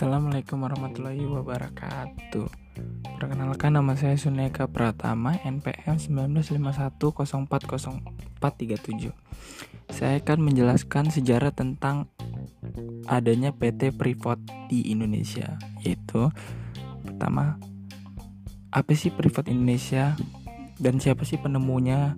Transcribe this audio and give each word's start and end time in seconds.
Assalamualaikum 0.00 0.64
warahmatullahi 0.64 1.28
wabarakatuh. 1.28 2.48
Perkenalkan 3.20 3.76
nama 3.76 3.92
saya 4.00 4.16
Suneka 4.16 4.64
Pratama 4.64 5.36
NPM 5.44 6.00
1951040437 6.56 9.12
Saya 9.92 10.14
akan 10.24 10.38
menjelaskan 10.40 11.12
sejarah 11.12 11.52
tentang 11.52 12.08
adanya 13.12 13.52
PT 13.52 13.92
Freeport 13.92 14.40
di 14.72 14.88
Indonesia 14.88 15.60
Yaitu 15.84 16.32
Pertama 17.04 17.60
Apa 18.72 18.96
sih 18.96 19.12
Freeport 19.12 19.52
Indonesia 19.52 20.16
Dan 20.80 20.96
siapa 20.96 21.28
sih 21.28 21.36
penemunya 21.36 22.16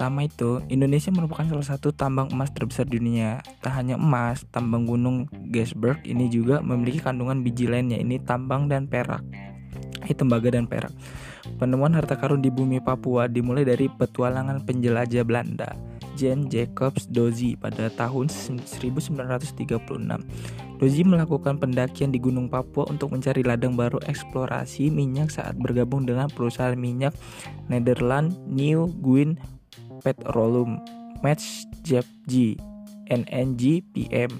pertama 0.00 0.24
itu, 0.24 0.64
Indonesia 0.72 1.12
merupakan 1.12 1.44
salah 1.44 1.76
satu 1.76 1.92
tambang 1.92 2.32
emas 2.32 2.48
terbesar 2.56 2.88
di 2.88 2.96
dunia. 2.96 3.44
Tak 3.60 3.84
hanya 3.84 4.00
emas, 4.00 4.48
tambang 4.48 4.88
gunung 4.88 5.28
Gasberg 5.52 6.00
ini 6.08 6.32
juga 6.32 6.64
memiliki 6.64 7.04
kandungan 7.04 7.44
biji 7.44 7.68
lainnya, 7.68 8.00
ini 8.00 8.16
tambang 8.16 8.64
dan 8.64 8.88
perak. 8.88 9.20
Ini 10.00 10.16
tembaga 10.16 10.56
dan 10.56 10.64
perak. 10.64 10.88
Penemuan 11.60 11.92
harta 11.92 12.16
karun 12.16 12.40
di 12.40 12.48
bumi 12.48 12.80
Papua 12.80 13.28
dimulai 13.28 13.68
dari 13.68 13.92
petualangan 13.92 14.64
penjelajah 14.64 15.20
Belanda, 15.20 15.76
Jan 16.16 16.48
Jacobs 16.48 17.04
Dozy 17.04 17.60
pada 17.60 17.92
tahun 17.92 18.32
1936. 18.32 19.84
Dozy 20.80 21.04
melakukan 21.04 21.60
pendakian 21.60 22.08
di 22.08 22.16
Gunung 22.16 22.48
Papua 22.48 22.88
untuk 22.88 23.12
mencari 23.12 23.44
ladang 23.44 23.76
baru 23.76 24.00
eksplorasi 24.08 24.88
minyak 24.88 25.28
saat 25.28 25.60
bergabung 25.60 26.08
dengan 26.08 26.32
perusahaan 26.32 26.72
minyak 26.72 27.12
Nederland 27.68 28.32
New 28.48 28.88
Guin 29.04 29.59
Petroleum 30.00 30.80
Match 31.20 31.68
JPG 31.84 32.56
NNG 33.10 33.84
PM. 33.92 34.32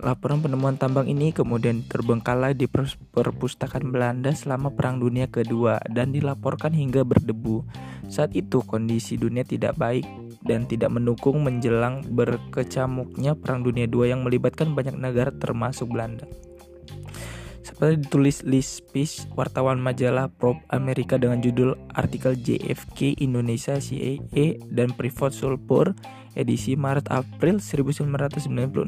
Laporan 0.00 0.40
penemuan 0.40 0.80
tambang 0.80 1.04
ini 1.10 1.28
kemudian 1.34 1.84
terbengkalai 1.84 2.56
di 2.56 2.64
perpustakaan 3.12 3.92
Belanda 3.92 4.32
selama 4.32 4.72
Perang 4.72 4.96
Dunia 4.96 5.28
Kedua 5.28 5.76
dan 5.92 6.14
dilaporkan 6.14 6.72
hingga 6.72 7.04
berdebu. 7.04 7.66
Saat 8.08 8.32
itu 8.32 8.64
kondisi 8.64 9.20
dunia 9.20 9.44
tidak 9.44 9.76
baik 9.76 10.08
dan 10.40 10.64
tidak 10.64 10.88
mendukung 10.88 11.44
menjelang 11.44 12.00
berkecamuknya 12.06 13.36
Perang 13.36 13.60
Dunia 13.60 13.84
II 13.84 14.08
yang 14.08 14.24
melibatkan 14.24 14.72
banyak 14.72 14.96
negara 14.96 15.34
termasuk 15.36 15.92
Belanda. 15.92 16.24
Seperti 17.80 18.04
ditulis 18.04 18.44
Peace, 18.92 19.24
wartawan 19.32 19.80
majalah 19.80 20.28
Probe 20.28 20.60
Amerika 20.68 21.16
dengan 21.16 21.40
judul 21.40 21.80
artikel 21.96 22.36
JFK 22.36 23.16
Indonesia 23.24 23.80
CAA 23.80 24.60
dan 24.68 24.92
Privat 24.92 25.32
Sulpur 25.32 25.96
edisi 26.36 26.76
Maret-April 26.76 27.56
1996 27.56 28.84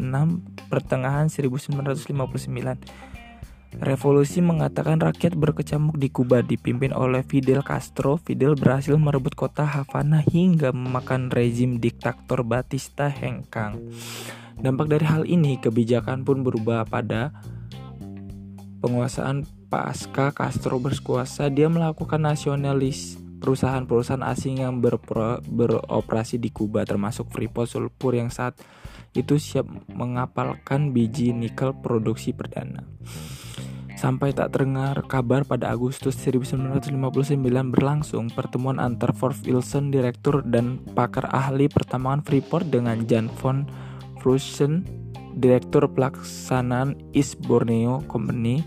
pertengahan 0.69 1.33
1959. 1.33 3.81
Revolusi 3.81 4.45
mengatakan 4.45 5.01
rakyat 5.01 5.41
berkecamuk 5.41 5.97
di 5.97 6.13
Kuba 6.13 6.45
dipimpin 6.45 6.93
oleh 6.93 7.25
Fidel 7.25 7.65
Castro. 7.65 8.21
Fidel 8.21 8.61
berhasil 8.61 8.93
merebut 9.01 9.33
kota 9.33 9.65
Havana 9.65 10.21
hingga 10.21 10.69
memakan 10.69 11.33
rezim 11.33 11.81
diktator 11.81 12.45
Batista 12.45 13.09
hengkang. 13.09 13.89
Dampak 14.61 14.93
dari 14.93 15.09
hal 15.09 15.25
ini, 15.25 15.57
kebijakan 15.57 16.29
pun 16.29 16.45
berubah 16.45 16.85
pada 16.85 17.33
penguasaan 18.83 19.47
pasca 19.71 20.35
Castro 20.35 20.83
berkuasa, 20.83 21.47
dia 21.49 21.71
melakukan 21.71 22.19
nasionalis 22.19 23.17
perusahaan-perusahaan 23.39 24.27
asing 24.27 24.63
yang 24.63 24.83
berpro, 24.83 25.39
beroperasi 25.43 26.43
di 26.43 26.51
Kuba 26.51 26.83
termasuk 26.83 27.31
Freeport 27.31 27.71
Sulfur 27.71 28.19
yang 28.19 28.31
saat 28.31 28.59
itu 29.15 29.39
siap 29.39 29.67
mengapalkan 29.91 30.91
biji 30.91 31.31
nikel 31.31 31.75
produksi 31.79 32.35
perdana. 32.35 32.87
Sampai 33.99 34.35
tak 34.35 34.51
terdengar 34.51 34.99
kabar 35.07 35.47
pada 35.47 35.71
Agustus 35.71 36.19
1959 36.19 37.39
berlangsung 37.71 38.35
pertemuan 38.35 38.83
antar 38.83 39.15
Ford 39.15 39.39
Wilson, 39.47 39.95
direktur 39.95 40.43
dan 40.43 40.83
pakar 40.91 41.31
ahli 41.31 41.71
pertambangan 41.71 42.27
Freeport 42.27 42.67
dengan 42.67 43.07
Jan 43.07 43.31
von 43.31 43.63
Frusen, 44.19 44.83
Direktur 45.33 45.89
Pelaksanaan 45.91 46.97
East 47.17 47.41
Borneo 47.45 48.05
Company. 48.07 48.61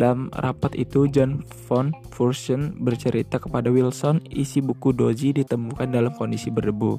Dalam 0.00 0.32
rapat 0.32 0.74
itu, 0.74 1.06
John 1.06 1.44
von 1.68 1.92
Fursen 2.10 2.80
bercerita 2.80 3.36
kepada 3.36 3.68
Wilson 3.68 4.24
isi 4.32 4.64
buku 4.64 4.90
Doji 4.96 5.36
ditemukan 5.36 5.92
dalam 5.92 6.16
kondisi 6.16 6.48
berdebu. 6.48 6.96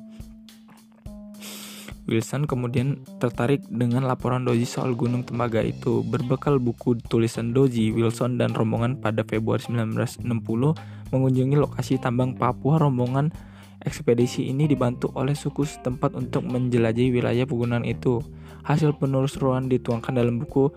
Wilson 2.03 2.44
kemudian 2.44 3.00
tertarik 3.23 3.63
dengan 3.72 4.03
laporan 4.03 4.44
Doji 4.44 4.67
soal 4.67 4.91
gunung 4.91 5.23
tembaga 5.23 5.63
itu. 5.63 6.03
Berbekal 6.03 6.59
buku 6.59 7.00
tulisan 7.07 7.56
Doji, 7.56 7.95
Wilson 7.95 8.35
dan 8.35 8.51
rombongan 8.51 9.00
pada 9.00 9.23
Februari 9.23 9.63
1960 9.63 10.75
mengunjungi 11.16 11.56
lokasi 11.56 12.03
tambang 12.03 12.35
Papua. 12.35 12.75
Rombongan 12.75 13.31
ekspedisi 13.79 14.51
ini 14.51 14.67
dibantu 14.67 15.16
oleh 15.16 15.35
suku 15.35 15.63
setempat 15.63 16.19
untuk 16.19 16.44
menjelajahi 16.44 17.09
wilayah 17.12 17.47
pegunungan 17.47 17.88
itu. 17.88 18.19
Hasil 18.63 18.96
penelusuran 18.96 19.68
dituangkan 19.68 20.16
dalam 20.16 20.40
buku 20.40 20.72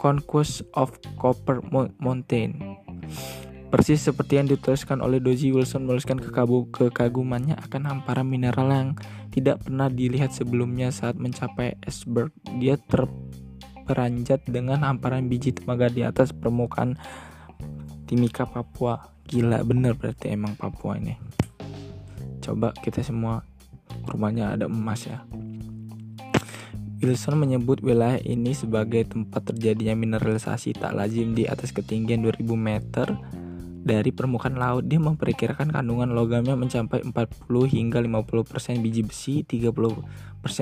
Conquest 0.00 0.66
of 0.74 0.96
Copper 1.14 1.62
Mountain. 2.00 2.58
Persis 3.72 4.04
seperti 4.04 4.36
yang 4.36 4.52
dituliskan 4.52 5.00
oleh 5.00 5.16
Doji 5.16 5.48
Wilson 5.48 5.88
menuliskan 5.88 6.20
kekagumannya 6.20 7.56
akan 7.56 7.82
hamparan 7.88 8.28
mineral 8.28 8.68
yang 8.68 8.90
tidak 9.32 9.64
pernah 9.64 9.88
dilihat 9.88 10.28
sebelumnya 10.28 10.92
saat 10.92 11.16
mencapai 11.16 11.80
iceberg. 11.88 12.36
Dia 12.60 12.76
terperanjat 12.76 14.44
dengan 14.44 14.84
hamparan 14.84 15.24
biji 15.24 15.56
tembaga 15.56 15.88
di 15.88 16.04
atas 16.04 16.36
permukaan 16.36 17.00
Timika 18.04 18.44
Papua. 18.44 19.00
Gila 19.24 19.64
bener 19.64 19.96
berarti 19.96 20.28
emang 20.36 20.52
Papua 20.52 21.00
ini. 21.00 21.16
Coba 22.44 22.76
kita 22.76 23.00
semua 23.00 23.40
rumahnya 24.04 24.52
ada 24.52 24.68
emas 24.68 25.08
ya. 25.08 25.24
Wilson 27.02 27.34
menyebut 27.34 27.82
wilayah 27.82 28.22
ini 28.22 28.54
sebagai 28.54 29.02
tempat 29.10 29.50
terjadinya 29.50 29.98
mineralisasi 29.98 30.78
tak 30.78 30.94
lazim 30.94 31.34
di 31.34 31.50
atas 31.50 31.74
ketinggian 31.74 32.22
2000 32.22 32.46
meter 32.54 33.10
dari 33.82 34.14
permukaan 34.14 34.54
laut. 34.54 34.86
Dia 34.86 35.02
memperkirakan 35.02 35.74
kandungan 35.74 36.14
logamnya 36.14 36.54
mencapai 36.54 37.02
40 37.02 37.42
hingga 37.66 37.98
50% 37.98 38.78
biji 38.78 39.02
besi, 39.02 39.42
30% 39.42 39.98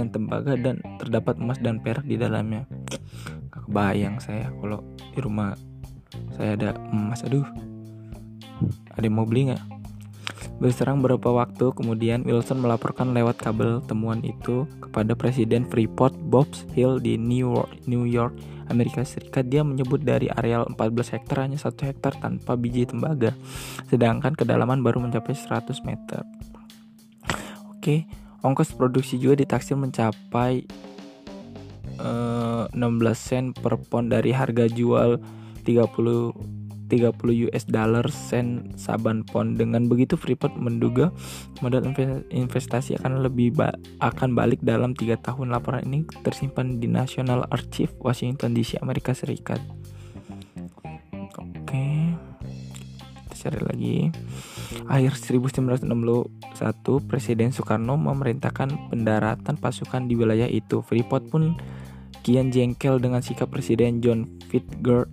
tembaga 0.09 0.57
dan 0.57 0.81
terdapat 0.97 1.37
emas 1.37 1.61
dan 1.61 1.85
perak 1.85 2.09
di 2.09 2.17
dalamnya. 2.17 2.65
Gak 3.53 3.69
kebayang 3.69 4.17
saya 4.25 4.49
kalau 4.49 4.81
di 4.97 5.21
rumah 5.21 5.53
saya 6.41 6.57
ada 6.57 6.73
emas. 6.89 7.21
Aduh. 7.29 7.45
Ada 8.97 9.09
yang 9.09 9.17
mau 9.17 9.29
beli 9.29 9.53
nggak? 9.53 9.80
Berserang 10.61 11.01
beberapa 11.01 11.33
waktu 11.33 11.73
kemudian, 11.73 12.21
Wilson 12.29 12.61
melaporkan 12.61 13.17
lewat 13.17 13.41
kabel 13.41 13.81
temuan 13.89 14.21
itu 14.21 14.69
kepada 14.85 15.17
Presiden 15.17 15.65
Freeport 15.65 16.13
Bob 16.29 16.53
Hill 16.77 17.01
di 17.01 17.17
New 17.17 17.57
York, 17.57 17.89
New 17.89 18.05
York, 18.05 18.37
Amerika 18.69 19.01
Serikat. 19.01 19.49
Dia 19.49 19.65
menyebut 19.65 20.05
dari 20.05 20.29
areal 20.29 20.69
14 20.69 21.17
hektar 21.17 21.49
hanya 21.49 21.57
satu 21.57 21.89
hektar 21.89 22.13
tanpa 22.21 22.61
biji 22.61 22.85
tembaga, 22.85 23.33
sedangkan 23.89 24.37
kedalaman 24.37 24.85
baru 24.85 25.01
mencapai 25.01 25.33
100 25.33 25.81
meter. 25.81 26.29
Oke, 27.73 28.05
ongkos 28.45 28.77
produksi 28.77 29.17
juga 29.17 29.41
ditaksir 29.41 29.81
mencapai 29.81 30.69
uh, 31.97 32.69
eh, 32.69 32.77
16 32.77 33.17
sen 33.17 33.45
per 33.57 33.81
pon 33.81 34.13
dari 34.13 34.37
harga 34.37 34.69
jual 34.69 35.17
30 35.65 36.60
30 36.91 37.47
US 37.47 37.65
dollar 37.71 38.03
sen 38.11 38.75
saban 38.75 39.23
pon. 39.23 39.55
Dengan 39.55 39.87
begitu 39.87 40.19
Freeport 40.19 40.59
menduga 40.59 41.15
modal 41.63 41.87
investasi 42.35 42.99
akan 42.99 43.23
lebih 43.23 43.55
ba 43.55 43.71
akan 44.03 44.35
balik 44.35 44.59
dalam 44.67 44.99
tiga 44.99 45.15
tahun. 45.23 45.55
Laporan 45.55 45.87
ini 45.87 46.03
tersimpan 46.27 46.83
di 46.83 46.91
National 46.91 47.47
Archive 47.55 47.95
Washington 48.03 48.51
DC 48.53 48.83
Amerika 48.83 49.15
Serikat. 49.15 49.63
Oke. 51.39 51.87
Kita 53.31 53.35
cari 53.47 53.61
lagi. 53.63 53.97
Akhir 54.91 55.15
1961, 55.15 55.87
Presiden 57.07 57.55
Soekarno 57.55 57.95
memerintahkan 57.95 58.91
pendaratan 58.91 59.55
pasukan 59.55 60.11
di 60.11 60.19
wilayah 60.19 60.51
itu. 60.51 60.83
Freeport 60.83 61.31
pun 61.31 61.55
kian 62.27 62.51
jengkel 62.51 62.99
dengan 62.99 63.23
sikap 63.23 63.49
Presiden 63.49 64.03
John 64.03 64.27
Fitzgerald 64.51 65.09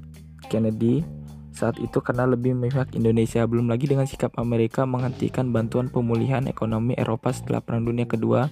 Kennedy 0.47 1.16
saat 1.57 1.81
itu 1.81 1.97
karena 2.05 2.29
lebih 2.29 2.53
memihak 2.53 2.93
Indonesia. 2.93 3.41
Belum 3.49 3.65
lagi 3.65 3.89
dengan 3.89 4.05
sikap 4.05 4.37
Amerika 4.37 4.85
menghentikan 4.85 5.49
bantuan 5.49 5.89
pemulihan 5.89 6.45
ekonomi 6.45 6.93
Eropa 6.93 7.33
setelah 7.33 7.65
Perang 7.65 7.89
Dunia 7.89 8.05
Kedua 8.05 8.45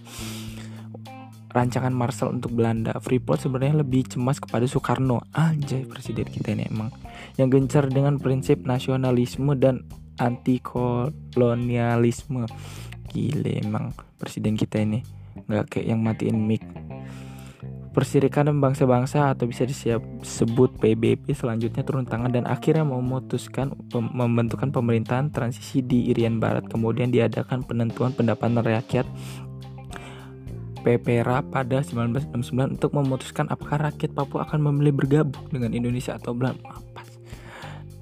rancangan 1.56 1.96
Marshall 1.96 2.36
untuk 2.36 2.52
Belanda. 2.52 3.00
Freeport 3.00 3.40
sebenarnya 3.40 3.80
lebih 3.80 4.04
cemas 4.12 4.44
kepada 4.44 4.68
Soekarno. 4.68 5.24
Anjay 5.32 5.88
presiden 5.88 6.28
kita 6.28 6.52
ini 6.52 6.68
emang. 6.68 6.92
Yang 7.40 7.50
gencar 7.56 7.88
dengan 7.88 8.20
prinsip 8.20 8.68
nasionalisme 8.68 9.56
dan 9.56 9.88
anti 10.20 10.60
kolonialisme 10.60 12.44
gile 13.08 13.64
emang 13.64 13.96
presiden 14.20 14.60
kita 14.60 14.84
ini. 14.84 15.00
Nggak 15.48 15.80
kayak 15.80 15.88
yang 15.96 16.04
matiin 16.04 16.44
mic 16.44 16.64
Perserikatan 17.96 18.60
Bangsa-Bangsa 18.60 19.32
atau 19.32 19.48
bisa 19.48 19.64
disebut 19.64 20.76
PBB 20.84 21.32
selanjutnya 21.32 21.80
turun 21.88 22.04
tangan 22.04 22.28
dan 22.28 22.44
akhirnya 22.44 22.84
memutuskan 22.84 23.72
pem 23.88 24.12
membentukkan 24.12 24.68
pemerintahan 24.68 25.32
transisi 25.32 25.80
di 25.80 26.12
Irian 26.12 26.44
Barat. 26.44 26.68
Kemudian 26.68 27.08
diadakan 27.08 27.64
penentuan 27.64 28.12
pendapatan 28.12 28.60
rakyat 28.60 29.08
PPRA 30.84 31.40
pada 31.48 31.80
1969 31.88 32.76
untuk 32.76 32.92
memutuskan 32.92 33.48
apakah 33.48 33.88
rakyat 33.88 34.12
Papua 34.12 34.44
akan 34.44 34.60
memilih 34.70 35.00
bergabung 35.00 35.48
dengan 35.48 35.72
Indonesia 35.72 36.20
atau 36.20 36.36
belum. 36.36 36.60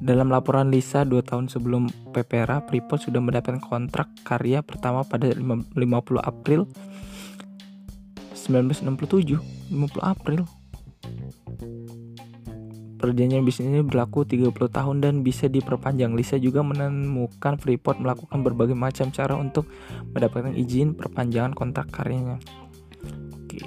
Dalam 0.02 0.28
laporan 0.34 0.74
Lisa 0.74 1.06
dua 1.06 1.22
tahun 1.22 1.54
sebelum 1.54 1.88
PPRA, 2.12 2.66
Freeport 2.66 3.08
sudah 3.08 3.22
mendapatkan 3.22 3.62
kontrak 3.62 4.10
karya 4.26 4.66
pertama 4.66 5.06
pada 5.06 5.32
50 5.32 5.78
April 6.18 6.66
1967 8.44 9.40
50 9.72 10.04
April 10.04 10.44
Perjanjian 13.04 13.44
bisnis 13.44 13.68
ini 13.68 13.84
berlaku 13.84 14.24
30 14.24 14.56
tahun 14.56 15.04
dan 15.04 15.28
bisa 15.28 15.52
diperpanjang. 15.52 16.16
Lisa 16.16 16.40
juga 16.40 16.64
menemukan 16.64 17.60
Freeport 17.60 18.00
melakukan 18.00 18.48
berbagai 18.48 18.80
macam 18.80 19.12
cara 19.12 19.36
untuk 19.36 19.68
mendapatkan 20.16 20.56
izin 20.56 20.96
perpanjangan 20.96 21.52
kontrak 21.52 21.92
karyanya. 21.92 22.40
Oke, 23.44 23.60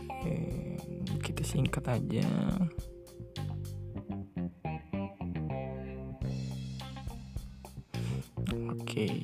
kita 1.20 1.44
singkat 1.44 1.84
aja. 1.84 2.24
Oke. 8.72 9.20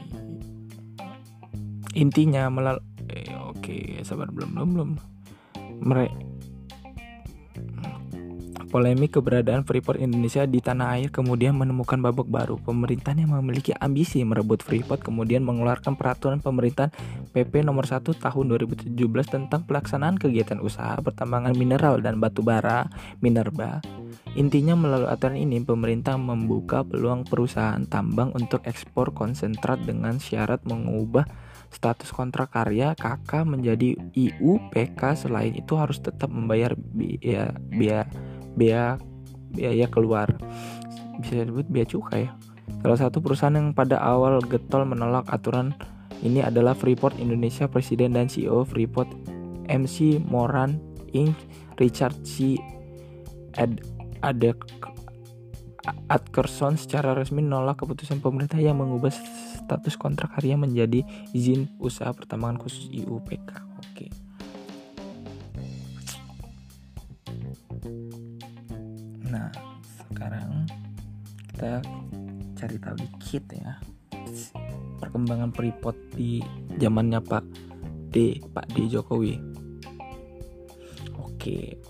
Intinya 1.96 2.52
melal 2.52 2.84
eh, 3.08 3.32
oke, 3.49 4.04
sabar 4.04 4.28
belum 4.28 4.60
belum 4.60 4.70
belum 4.76 5.12
mereka 5.82 6.32
polemik 8.73 9.20
keberadaan 9.20 9.69
Freeport 9.69 10.00
Indonesia 10.00 10.49
di 10.49 10.64
tanah 10.64 10.96
air 10.96 11.12
kemudian 11.12 11.52
menemukan 11.52 12.00
babak 12.00 12.25
baru. 12.25 12.56
Pemerintah 12.56 13.12
yang 13.12 13.37
memiliki 13.37 13.76
ambisi 13.76 14.25
merebut 14.25 14.64
Freeport 14.64 15.05
kemudian 15.05 15.44
mengeluarkan 15.44 15.93
peraturan 15.93 16.40
pemerintahan 16.40 16.88
PP 17.37 17.69
nomor 17.69 17.84
1 17.84 18.00
tahun 18.00 18.44
2017 18.49 18.96
tentang 19.29 19.69
pelaksanaan 19.69 20.17
kegiatan 20.17 20.56
usaha 20.64 20.96
pertambangan 21.05 21.52
mineral 21.52 22.00
dan 22.00 22.17
batu 22.17 22.40
bara 22.40 22.88
Minerba. 23.20 23.85
Intinya 24.32 24.73
melalui 24.73 25.12
aturan 25.12 25.37
ini 25.37 25.61
pemerintah 25.61 26.17
membuka 26.17 26.81
peluang 26.81 27.28
perusahaan 27.28 27.85
tambang 27.85 28.32
untuk 28.32 28.64
ekspor 28.64 29.12
konsentrat 29.12 29.85
dengan 29.85 30.17
syarat 30.17 30.64
mengubah 30.64 31.28
status 31.73 32.13
kontrak 32.13 32.53
karya 32.53 32.93
KK 32.93 33.49
menjadi 33.49 33.97
IUPK 34.13 35.01
selain 35.17 35.57
itu 35.57 35.75
harus 35.75 35.99
tetap 35.99 36.29
membayar 36.29 36.77
biaya 36.77 37.57
biaya 37.73 38.05
biaya, 38.55 39.01
biaya 39.57 39.87
keluar 39.89 40.29
bisa 41.25 41.43
disebut 41.49 41.67
biaya 41.73 41.89
cukai 41.89 42.29
ya 42.29 42.33
salah 42.85 42.99
satu 43.09 43.25
perusahaan 43.25 43.57
yang 43.57 43.73
pada 43.73 43.99
awal 43.99 44.39
getol 44.45 44.85
menolak 44.85 45.25
aturan 45.33 45.73
ini 46.23 46.39
adalah 46.39 46.79
Freeport 46.79 47.19
Indonesia 47.19 47.67
Presiden 47.67 48.15
dan 48.15 48.31
CEO 48.31 48.63
Freeport 48.63 49.11
MC 49.67 50.23
Moran 50.23 50.79
Inc. 51.11 51.35
Richard 51.83 52.15
C. 52.23 52.61
Ad 53.59 53.83
Adek 54.23 54.63
secara 56.79 57.11
resmi 57.19 57.43
menolak 57.43 57.83
keputusan 57.83 58.23
pemerintah 58.23 58.63
yang 58.63 58.79
mengubah 58.79 59.11
status 59.73 59.97
kontrak 59.97 60.37
karya 60.37 60.61
menjadi 60.61 61.01
izin 61.33 61.73
usaha 61.81 62.13
pertambangan 62.13 62.61
khusus 62.61 62.93
IUPK. 62.93 63.51
Oke. 63.81 64.07
Nah, 69.33 69.49
sekarang 69.97 70.69
kita 71.49 71.81
cari 72.53 72.77
tahu 72.77 72.97
dikit 73.01 73.45
ya 73.57 73.81
perkembangan 75.01 75.57
Freeport 75.57 75.97
di 76.13 76.45
zamannya 76.77 77.25
Pak 77.25 77.45
D, 78.13 78.45
Pak 78.53 78.77
D 78.77 78.93
Jokowi. 78.93 79.41
Oke. 81.17 81.81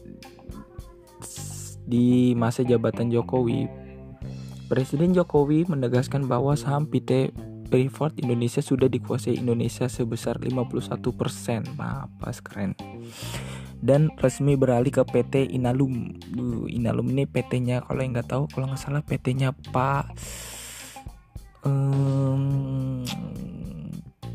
Di 1.82 2.32
masa 2.38 2.62
jabatan 2.62 3.11
Jokowi, 3.11 3.67
Presiden 4.73 5.12
Jokowi 5.12 5.69
menegaskan 5.69 6.25
bahwa 6.25 6.56
saham 6.56 6.88
PT 6.88 7.34
Freeport 7.72 8.20
Indonesia 8.20 8.60
sudah 8.60 8.84
dikuasai 8.84 9.40
Indonesia 9.40 9.88
sebesar 9.88 10.36
51%. 10.36 11.72
Apa 11.80 12.28
keren. 12.44 12.76
Dan 13.80 14.12
resmi 14.20 14.60
beralih 14.60 14.92
ke 14.92 15.00
PT 15.08 15.56
Inalum. 15.56 16.12
Duh, 16.28 16.69
Inalum 16.69 17.08
ini 17.08 17.24
PT-nya 17.24 17.80
kalau 17.80 18.04
yang 18.04 18.12
nggak 18.12 18.28
tahu 18.28 18.44
kalau 18.52 18.69
nggak 18.69 18.76
salah 18.76 19.00
PT-nya 19.00 19.56
Pak 19.72 20.04
um, 21.64 23.02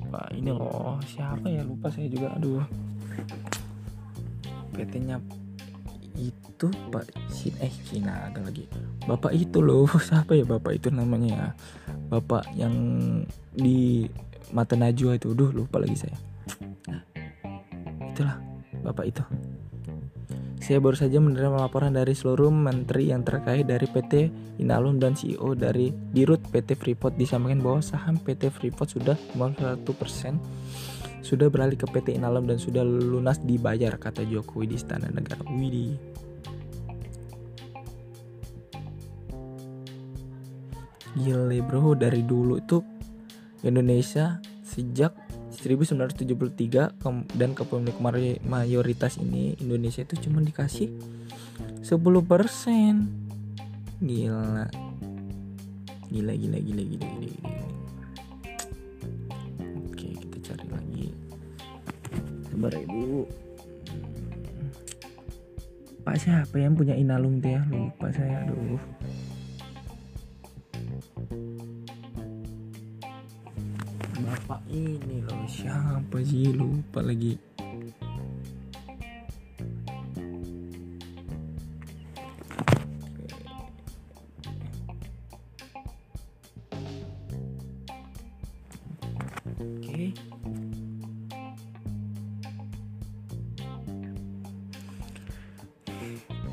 Pak 0.10 0.28
ini 0.34 0.51
loh 0.51 0.98
siapa 1.06 1.48
ya 1.48 1.62
lupa 1.63 1.92
saya 1.92 2.07
juga 2.07 2.34
aduh 2.36 2.63
PT-nya 4.75 5.22
itu 6.18 6.47
Pak 6.65 7.13
Sin 7.30 7.54
eh 7.62 7.69
Cina 7.86 8.33
ada 8.33 8.42
lagi. 8.42 8.65
Bapak 9.06 9.30
itu 9.38 9.62
loh 9.62 9.86
siapa 10.09 10.33
ya 10.33 10.42
Bapak 10.42 10.74
itu 10.81 10.89
namanya 10.89 11.30
ya? 11.30 11.48
Bapak 12.09 12.50
yang 12.57 12.74
di 13.54 14.09
mata 14.50 14.74
Najwa 14.74 15.13
itu. 15.13 15.38
Duh 15.38 15.54
lupa 15.54 15.77
lagi 15.77 15.94
saya. 15.94 16.18
Itulah 18.09 18.42
Bapak 18.81 19.06
itu. 19.06 19.21
Saya 20.57 20.83
baru 20.83 21.00
saja 21.00 21.21
menerima 21.21 21.63
laporan 21.63 21.95
dari 21.95 22.12
seluruh 22.12 22.51
menteri 22.51 23.13
yang 23.13 23.24
terkait 23.24 23.63
dari 23.69 23.88
PT 23.88 24.27
Inalum 24.60 25.00
dan 25.00 25.15
CEO 25.15 25.56
dari 25.56 25.94
Dirut 25.94 26.44
PT 26.44 26.75
Freeport. 26.75 27.15
Disampaikan 27.15 27.63
bahwa 27.63 27.80
saham 27.80 28.19
PT 28.19 28.51
Freeport 28.51 28.92
sudah 28.92 29.15
51% 29.38 29.86
sudah 31.24 31.48
beralih 31.51 31.75
ke 31.75 31.88
PT 31.88 32.19
Inalum 32.19 32.48
dan 32.48 32.56
sudah 32.56 32.88
lunas 32.88 33.39
dibayar 33.44 33.95
kata 34.00 34.24
Jokowi 34.27 34.71
di 34.71 34.75
Istana 34.75 35.12
Negara. 35.12 35.44
Widih. 35.48 36.26
Gile 41.17 41.59
bro. 41.65 41.97
Dari 41.97 42.21
dulu 42.21 42.62
itu 42.62 42.79
Indonesia 43.65 44.38
sejak 44.62 45.17
1973 45.57 47.01
dan 47.33 47.50
kepemilikan 47.57 48.38
mayoritas 48.45 49.17
ini 49.17 49.57
Indonesia 49.57 50.05
itu 50.05 50.29
cuma 50.29 50.45
dikasih 50.45 50.93
10% 51.81 51.89
gila. 54.05 54.69
Gila 56.07 56.33
gila 56.38 56.57
gila 56.62 56.83
gila 56.83 56.83
gila, 56.86 57.07
gila. 57.41 57.67
sabar 62.57 62.74
ibu 62.81 63.29
Pak 66.01 66.17
siapa 66.17 66.57
yang 66.57 66.74
punya 66.74 66.97
inalum 66.97 67.38
teh 67.38 67.53
ya? 67.53 67.62
Lupa 67.69 68.09
saya 68.09 68.41
aduh 68.41 68.81
Bapak 74.48 74.63
ini 74.72 75.20
loh? 75.27 75.44
Siapa 75.44 76.24
sih? 76.24 76.56
Lupa 76.56 77.04
lagi. 77.04 77.36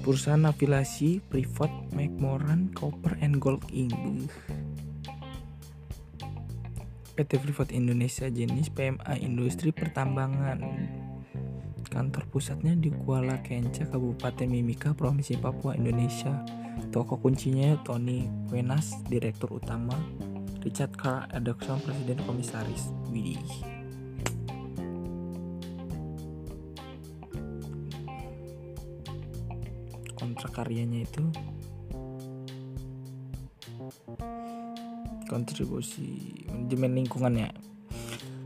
Perusahaan 0.03 0.51
afiliasi 0.51 1.23
Privat 1.31 1.71
McMoran 1.95 2.75
Copper 2.75 3.15
and 3.23 3.39
Gold 3.39 3.63
Inc. 3.71 4.27
PT 7.15 7.39
Privat 7.39 7.71
Indonesia 7.71 8.27
jenis 8.27 8.75
PMA 8.75 9.15
Industri 9.23 9.71
Pertambangan. 9.71 10.59
Kantor 11.87 12.27
pusatnya 12.27 12.75
di 12.75 12.91
Kuala 12.91 13.39
Kenca, 13.39 13.87
Kabupaten 13.87 14.51
Mimika, 14.51 14.99
Provinsi 14.99 15.39
Papua, 15.39 15.79
Indonesia. 15.79 16.43
Toko 16.91 17.23
kuncinya 17.23 17.79
Tony 17.87 18.27
Wenas, 18.51 18.99
Direktur 19.07 19.55
Utama. 19.63 19.95
Richard 20.67 20.99
Carr 20.99 21.31
Adakson, 21.31 21.79
Presiden 21.87 22.19
Komisaris. 22.27 22.91
Widih. 23.15 23.75
karyanya 30.55 31.03
itu 31.03 31.25
kontribusi 35.35 36.47
manajemen 36.47 37.03
lingkungannya. 37.03 37.51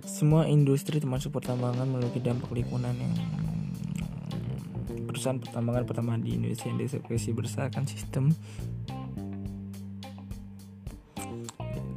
Semua 0.09 0.49
industri 0.49 0.97
termasuk 0.97 1.37
pertambangan 1.37 1.85
memiliki 1.85 2.25
dampak 2.25 2.49
lingkungan 2.49 2.97
yang 2.97 3.13
perusahaan 5.05 5.37
pertambangan 5.37 5.85
pertama 5.85 6.17
di 6.17 6.41
Indonesia 6.41 6.65
yang 6.65 6.81
dieksekusi 6.81 7.37
berdasarkan 7.37 7.85
sistem. 7.85 8.33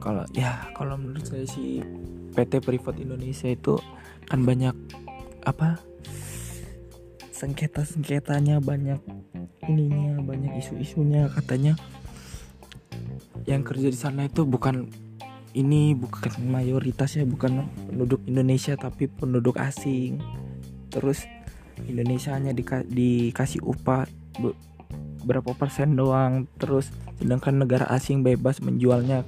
Kalau 0.04 0.28
ya 0.36 0.68
kalau 0.76 1.00
menurut 1.00 1.24
saya 1.24 1.48
sih 1.48 1.80
PT 2.36 2.60
Privat 2.60 3.00
Indonesia 3.00 3.48
itu 3.48 3.80
kan 4.28 4.44
banyak 4.44 4.76
apa 5.48 5.80
sengketa 7.32 7.82
sengketanya 7.88 8.62
banyak 8.62 9.02
ininya 9.66 10.22
banyak 10.22 10.62
isu-isunya 10.62 11.30
katanya 11.34 11.74
yang 13.46 13.66
kerja 13.66 13.88
di 13.90 13.98
sana 13.98 14.28
itu 14.28 14.46
bukan 14.46 14.90
ini 15.52 15.92
bukan 15.96 16.48
mayoritasnya 16.48 17.28
bukan 17.28 17.68
penduduk 17.92 18.24
Indonesia 18.28 18.76
tapi 18.80 19.12
penduduk 19.12 19.60
asing. 19.60 20.22
Terus 20.92 21.28
Indonesia 21.88 22.36
hanya 22.36 22.56
dika 22.56 22.84
dikasih 22.88 23.64
upah 23.64 24.08
berapa 25.28 25.52
persen 25.56 25.96
doang. 26.00 26.48
Terus 26.56 26.92
sedangkan 27.20 27.68
negara 27.68 27.86
asing 27.92 28.24
bebas 28.24 28.64
menjualnya. 28.64 29.28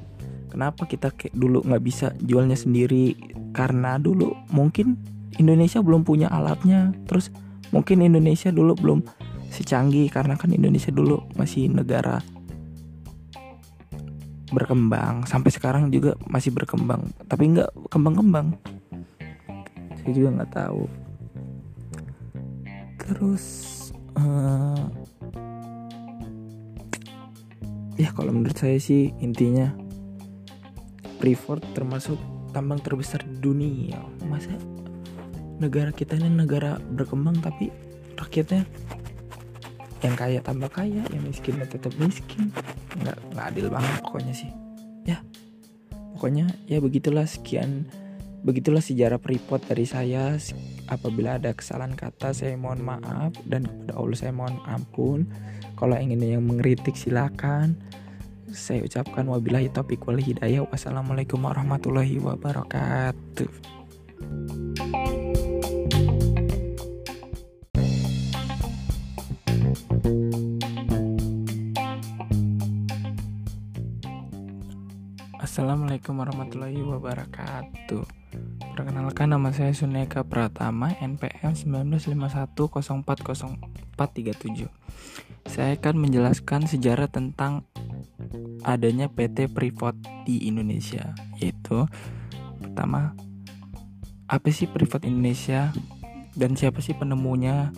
Kenapa 0.54 0.86
kita 0.86 1.10
kayak 1.10 1.34
dulu 1.34 1.66
nggak 1.66 1.84
bisa 1.84 2.14
jualnya 2.22 2.56
sendiri? 2.56 3.18
Karena 3.52 3.98
dulu 3.98 4.38
mungkin 4.54 5.02
Indonesia 5.42 5.82
belum 5.82 6.06
punya 6.06 6.30
alatnya. 6.30 6.94
Terus 7.10 7.34
mungkin 7.74 8.06
Indonesia 8.06 8.54
dulu 8.54 8.78
belum 8.78 9.00
secanggih 9.54 10.10
karena 10.10 10.34
kan 10.34 10.50
Indonesia 10.50 10.90
dulu 10.90 11.30
masih 11.38 11.70
negara 11.70 12.22
berkembang. 14.54 15.26
Sampai 15.26 15.50
sekarang 15.50 15.90
juga 15.90 16.14
masih 16.30 16.54
berkembang. 16.54 17.10
Tapi 17.26 17.58
nggak 17.58 17.90
kembang-kembang. 17.90 18.54
Saya 20.00 20.12
juga 20.14 20.30
nggak 20.40 20.54
tahu. 20.54 20.84
Terus 23.04 23.44
uh, 24.16 24.88
ya 28.00 28.10
kalau 28.16 28.32
menurut 28.32 28.56
saya 28.56 28.78
sih 28.80 29.12
intinya 29.20 29.74
Freeport 31.24 31.64
termasuk 31.72 32.20
tambang 32.52 32.84
terbesar 32.84 33.24
di 33.24 33.40
dunia. 33.40 34.00
Masa 34.28 34.52
negara 35.64 35.96
kita 35.96 36.20
ini 36.20 36.28
negara 36.28 36.76
berkembang 36.92 37.40
tapi 37.40 37.72
rakyatnya 38.20 38.68
yang 40.04 40.20
kaya 40.20 40.44
tambah 40.44 40.68
kaya 40.68 41.00
yang 41.08 41.24
miskin 41.24 41.64
tetap 41.64 41.96
miskin. 41.96 42.52
Nggak 43.00 43.23
nggak 43.34 43.48
adil 43.54 43.68
banget 43.74 43.94
pokoknya 44.06 44.34
sih. 44.34 44.52
Ya 45.04 45.18
pokoknya 46.16 46.46
ya 46.70 46.78
begitulah 46.80 47.26
sekian 47.26 47.90
begitulah 48.46 48.84
sejarah 48.84 49.20
Freeport 49.20 49.66
dari 49.68 49.84
saya. 49.90 50.38
Apabila 50.92 51.40
ada 51.40 51.56
kesalahan 51.56 51.96
kata 51.96 52.36
saya 52.36 52.54
mohon 52.60 52.84
maaf 52.84 53.34
dan 53.48 53.66
kepada 53.66 53.98
Allah 53.98 54.18
saya 54.18 54.34
mohon 54.36 54.60
ampun. 54.68 55.26
Kalau 55.80 55.98
ingin 55.98 56.22
yang 56.22 56.46
mengkritik 56.46 56.94
silakan. 56.94 57.76
Saya 58.54 58.86
ucapkan 58.86 59.26
wabillahi 59.26 59.74
taufiq 59.74 60.06
wal 60.06 60.22
hidayah. 60.22 60.62
Wassalamualaikum 60.70 61.42
warahmatullahi 61.42 62.22
wabarakatuh 62.22 63.50
Assalamualaikum 75.54 76.18
warahmatullahi 76.18 76.82
wabarakatuh. 76.82 78.02
Perkenalkan 78.74 79.38
nama 79.38 79.54
saya 79.54 79.70
Suneka 79.70 80.26
Pratama 80.26 80.98
NPM 80.98 81.54
1951040437 82.58 84.66
Saya 85.46 85.78
akan 85.78 85.96
menjelaskan 86.02 86.66
sejarah 86.66 87.06
tentang 87.06 87.70
adanya 88.66 89.14
PT 89.14 89.54
Privat 89.54 89.94
di 90.26 90.42
Indonesia 90.50 91.14
yaitu 91.38 91.86
pertama 92.58 93.14
apa 94.26 94.50
sih 94.50 94.66
Privat 94.66 95.06
Indonesia 95.06 95.70
dan 96.34 96.58
siapa 96.58 96.82
sih 96.82 96.98
penemunya 96.98 97.70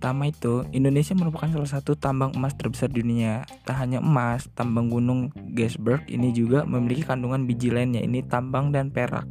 pertama 0.00 0.32
itu 0.32 0.64
Indonesia 0.72 1.12
merupakan 1.12 1.52
salah 1.52 1.68
satu 1.76 1.92
tambang 1.92 2.32
emas 2.32 2.56
terbesar 2.56 2.88
di 2.88 3.04
dunia. 3.04 3.44
Tak 3.68 3.84
hanya 3.84 4.00
emas 4.00 4.48
tambang 4.56 4.88
gunung 4.88 5.28
Gasberg 5.52 6.08
ini 6.08 6.32
juga 6.32 6.64
memiliki 6.64 7.04
kandungan 7.04 7.44
biji 7.44 7.68
lainnya 7.68 8.00
ini 8.00 8.24
tambang 8.24 8.72
dan 8.72 8.88
perak. 8.88 9.28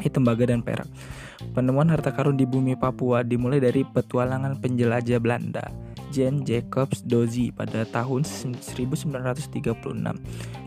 Ini 0.00 0.08
tembaga 0.08 0.48
dan 0.48 0.64
perak. 0.64 0.88
Penemuan 1.52 1.92
harta 1.92 2.08
karun 2.08 2.40
di 2.40 2.48
bumi 2.48 2.72
Papua 2.72 3.20
dimulai 3.20 3.60
dari 3.60 3.84
petualangan 3.84 4.64
penjelajah 4.64 5.20
Belanda 5.20 5.68
Jan 6.08 6.40
Jacobs 6.40 7.04
Dozy 7.04 7.52
pada 7.52 7.84
tahun 7.84 8.24
1936. 8.24 9.76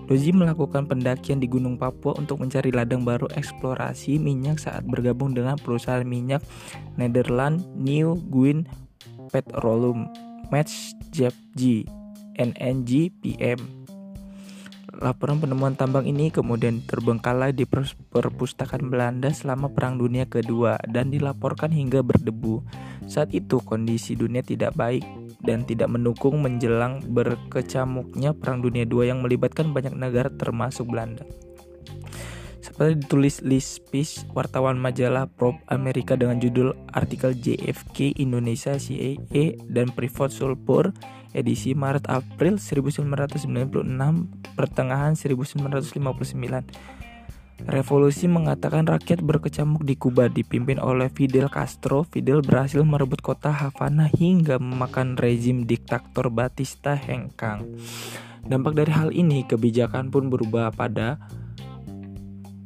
Dozy 0.05 0.29
melakukan 0.38 0.86
pendakian 0.86 1.41
di 1.41 1.50
Gunung 1.50 1.82
Papua 1.82 2.13
untuk 2.13 2.46
mencari 2.46 2.70
ladang 2.70 3.01
baru 3.01 3.25
eksplorasi 3.34 4.22
minyak 4.22 4.62
saat 4.62 4.86
bergabung 4.86 5.34
dengan 5.34 5.58
perusahaan 5.58 6.05
minyak 6.05 6.46
Nederland 6.94 7.65
New 7.74 8.22
Guin 8.29 8.85
Petroleum 9.32 10.10
Match 10.53 10.94
G 11.12 11.29
NNG 12.36 13.15
PM. 13.24 13.86
Laporan 14.96 15.44
penemuan 15.44 15.75
tambang 15.75 16.08
ini 16.08 16.32
kemudian 16.32 16.79
terbengkalai 16.88 17.51
di 17.51 17.67
perpustakaan 17.67 18.88
Belanda 18.88 19.27
selama 19.27 19.67
Perang 19.67 20.00
Dunia 20.00 20.24
Kedua 20.24 20.79
dan 20.88 21.12
dilaporkan 21.12 21.67
hingga 21.67 22.00
berdebu. 22.00 22.63
Saat 23.03 23.36
itu 23.36 23.60
kondisi 23.60 24.15
dunia 24.15 24.39
tidak 24.39 24.72
baik 24.79 25.03
dan 25.44 25.67
tidak 25.67 25.91
mendukung 25.91 26.39
menjelang 26.39 27.03
berkecamuknya 27.12 28.32
Perang 28.39 28.63
Dunia 28.63 28.88
II 28.88 29.03
yang 29.03 29.20
melibatkan 29.20 29.75
banyak 29.75 29.91
negara 29.91 30.32
termasuk 30.32 30.88
Belanda. 30.88 31.27
Seperti 32.75 33.08
ditulis 33.08 33.39
Liz 33.39 33.79
Peace, 33.88 34.27
wartawan 34.36 34.75
majalah 34.75 35.32
Probe 35.32 35.63
Amerika 35.72 36.20
dengan 36.20 36.44
judul 36.44 36.75
artikel 36.91 37.32
JFK 37.32 38.20
Indonesia 38.20 38.75
CAE 38.75 39.55
dan 39.72 39.96
Privat 39.96 40.36
Sulpur 40.36 40.91
edisi 41.32 41.72
Maret-April 41.72 42.60
1996 42.60 43.79
pertengahan 44.60 45.15
1959 45.15 47.15
Revolusi 47.63 48.27
mengatakan 48.27 48.84
rakyat 48.84 49.24
berkecamuk 49.24 49.88
di 49.88 49.96
Kuba 49.96 50.27
dipimpin 50.27 50.75
oleh 50.75 51.08
Fidel 51.08 51.48
Castro. 51.48 52.03
Fidel 52.03 52.44
berhasil 52.44 52.84
merebut 52.84 53.24
kota 53.24 53.55
Havana 53.55 54.12
hingga 54.12 54.60
memakan 54.60 55.15
rezim 55.15 55.63
diktator 55.63 56.27
Batista 56.27 57.00
hengkang. 57.00 57.79
Dampak 58.44 58.75
dari 58.75 58.91
hal 58.91 59.15
ini, 59.15 59.48
kebijakan 59.48 60.12
pun 60.12 60.27
berubah 60.27 60.75
pada 60.75 61.15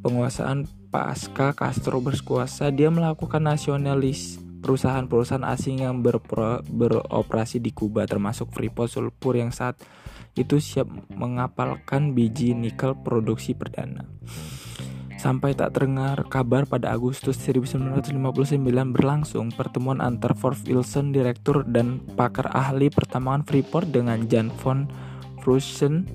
penguasaan 0.00 0.66
pasca 0.88 1.52
Castro 1.54 2.00
berkuasa. 2.02 2.72
Dia 2.72 2.88
melakukan 2.88 3.44
nasionalis 3.44 4.40
perusahaan-perusahaan 4.60 5.46
asing 5.48 5.84
yang 5.84 6.04
berpro, 6.04 6.60
beroperasi 6.68 7.60
di 7.60 7.72
Kuba 7.72 8.04
termasuk 8.04 8.52
Freeport 8.52 8.92
Sulfur 8.92 9.40
yang 9.40 9.50
saat 9.50 9.80
itu 10.36 10.60
siap 10.62 10.86
mengapalkan 11.10 12.12
biji 12.14 12.54
nikel 12.54 12.94
produksi 12.94 13.56
perdana. 13.56 14.06
Sampai 15.20 15.52
tak 15.52 15.76
terdengar 15.76 16.16
kabar 16.32 16.64
pada 16.64 16.96
Agustus 16.96 17.36
1959 17.44 18.56
berlangsung 18.96 19.52
pertemuan 19.52 20.00
antar 20.00 20.32
Ford 20.32 20.56
Wilson, 20.64 21.12
direktur 21.12 21.60
dan 21.68 22.00
pakar 22.16 22.48
ahli 22.56 22.88
pertambangan 22.88 23.44
Freeport 23.44 23.92
dengan 23.92 24.24
Jan 24.32 24.48
von 24.48 24.88
Frusen, 25.44 26.08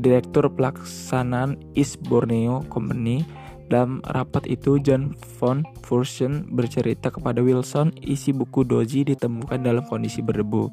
direktur 0.00 0.48
pelaksanaan 0.48 1.60
East 1.76 2.00
Borneo 2.08 2.64
Company. 2.72 3.22
Dalam 3.70 4.02
rapat 4.02 4.50
itu, 4.50 4.82
Jan 4.82 5.14
von 5.38 5.62
Frusen 5.86 6.50
bercerita 6.50 7.14
kepada 7.14 7.38
Wilson 7.38 7.94
isi 8.02 8.34
buku 8.34 8.66
Doji 8.66 9.06
ditemukan 9.06 9.62
dalam 9.62 9.86
kondisi 9.86 10.18
berdebu. 10.26 10.66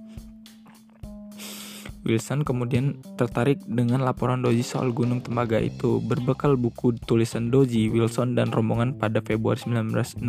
Wilson 2.08 2.48
kemudian 2.48 3.04
tertarik 3.20 3.60
dengan 3.68 4.02
laporan 4.02 4.40
Doji 4.40 4.64
soal 4.64 4.96
Gunung 4.96 5.20
Tembaga 5.22 5.60
itu. 5.60 6.00
Berbekal 6.00 6.56
buku 6.56 6.96
tulisan 7.04 7.52
Doji, 7.52 7.92
Wilson 7.92 8.34
dan 8.34 8.50
rombongan 8.50 8.96
pada 8.96 9.20
Februari 9.20 9.60
1960 9.62 10.24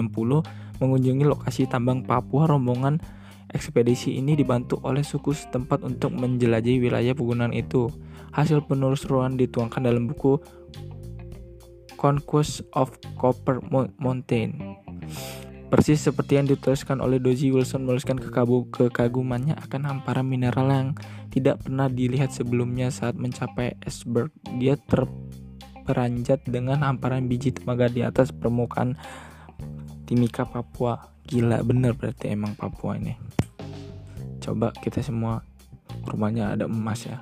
mengunjungi 0.83 1.25
lokasi 1.25 1.71
tambang 1.71 2.03
Papua. 2.03 2.51
Rombongan 2.51 2.99
ekspedisi 3.55 4.19
ini 4.19 4.37
dibantu 4.37 4.83
oleh 4.85 5.07
suku 5.07 5.33
setempat 5.33 5.87
untuk 5.87 6.13
menjelajahi 6.13 6.83
wilayah 6.83 7.15
pegunungan 7.17 7.55
itu. 7.55 7.89
Hasil 8.39 8.63
penelusuran 8.71 9.35
dituangkan 9.35 9.83
dalam 9.83 10.07
buku 10.07 10.39
Conquest 11.99 12.63
of 12.71 12.95
Copper 13.19 13.59
Mountain. 13.99 14.79
Persis 15.67 16.07
seperti 16.07 16.39
yang 16.39 16.47
dituliskan 16.47 17.03
oleh 17.03 17.19
Doji 17.19 17.51
Wilson 17.51 17.83
menuliskan 17.83 18.23
kekagumannya 18.71 19.59
akan 19.59 19.83
hamparan 19.91 20.31
mineral 20.31 20.71
yang 20.71 20.89
tidak 21.35 21.67
pernah 21.67 21.91
dilihat 21.91 22.31
sebelumnya 22.31 22.95
saat 22.95 23.19
mencapai 23.19 23.75
iceberg. 23.83 24.31
Dia 24.63 24.79
terperanjat 24.79 26.47
dengan 26.47 26.87
hamparan 26.87 27.27
biji 27.27 27.59
tembaga 27.59 27.91
di 27.91 28.07
atas 28.07 28.31
permukaan 28.31 28.95
Timika 30.07 30.47
Papua. 30.47 31.11
Gila 31.27 31.67
bener 31.67 31.93
berarti 31.99 32.31
emang 32.31 32.55
Papua 32.55 32.95
ini. 32.95 33.19
coba 34.39 34.73
kita 34.73 35.05
semua 35.05 35.45
rumahnya 36.09 36.57
ada 36.57 36.65
emas 36.65 37.05
ya 37.05 37.21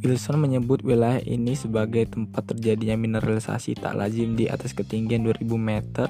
Wilson 0.00 0.40
menyebut 0.40 0.80
wilayah 0.80 1.20
ini 1.20 1.52
sebagai 1.52 2.08
tempat 2.08 2.56
terjadinya 2.56 2.96
mineralisasi 2.96 3.76
tak 3.76 4.00
lazim 4.00 4.32
di 4.32 4.48
atas 4.48 4.72
ketinggian 4.72 5.28
2000 5.28 5.44
meter 5.60 6.08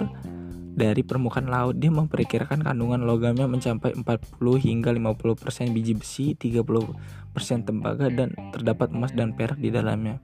dari 0.71 1.03
permukaan 1.03 1.51
laut. 1.51 1.75
Dia 1.75 1.91
memperkirakan 1.91 2.63
kandungan 2.63 3.03
logamnya 3.03 3.51
mencapai 3.51 3.99
40 3.99 4.39
hingga 4.63 4.95
50% 4.95 5.75
biji 5.75 5.99
besi, 5.99 6.39
30% 6.39 7.67
tembaga 7.67 8.07
dan 8.07 8.31
terdapat 8.55 8.95
emas 8.95 9.11
dan 9.11 9.35
perak 9.35 9.59
di 9.59 9.75
dalamnya. 9.75 10.23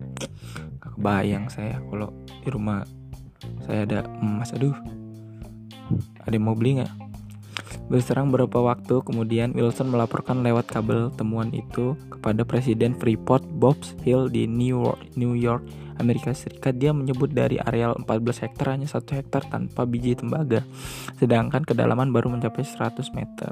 Gak 0.79 1.03
kebayang 1.03 1.51
saya 1.51 1.83
kalau 1.91 2.15
di 2.47 2.49
rumah 2.49 2.87
saya 3.67 3.83
ada 3.83 4.07
emas. 4.23 4.55
Aduh. 4.55 4.79
Ada 6.27 6.35
yang 6.35 6.47
mau 6.51 6.59
beli 6.59 6.83
nggak? 6.83 6.93
Berserang 7.87 8.31
beberapa 8.31 8.63
waktu 8.63 9.03
kemudian 9.07 9.55
Wilson 9.55 9.91
melaporkan 9.91 10.43
lewat 10.43 10.71
kabel 10.71 11.11
temuan 11.15 11.55
itu 11.55 11.95
kepada 12.11 12.43
Presiden 12.43 12.99
Freeport 12.99 13.47
Bob 13.47 13.79
Hill 14.03 14.27
di 14.27 14.51
New 14.51 14.83
York, 14.83 15.01
New 15.15 15.39
York, 15.39 15.63
Amerika 16.03 16.35
Serikat. 16.35 16.77
Dia 16.77 16.91
menyebut 16.91 17.31
dari 17.31 17.57
areal 17.63 17.97
14 18.03 18.45
hektar 18.49 18.75
hanya 18.75 18.89
satu 18.91 19.15
hektar 19.15 19.47
tanpa 19.47 19.87
biji 19.87 20.19
tembaga, 20.19 20.67
sedangkan 21.19 21.63
kedalaman 21.63 22.11
baru 22.11 22.33
mencapai 22.33 22.67
100 22.67 23.13
meter. 23.15 23.51